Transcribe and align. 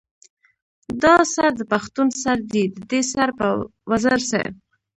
دا 1.03 1.15
سر 1.33 1.51
د 1.59 1.61
پښتون 1.71 2.07
سر 2.21 2.37
دے 2.51 2.63
ددې 2.75 3.01
سر 3.11 3.29
پۀ 3.37 3.47
وزر 3.89 4.19
څۀ 4.29 4.41